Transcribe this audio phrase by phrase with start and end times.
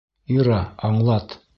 [0.37, 0.57] Ира,
[0.91, 1.41] аңлат.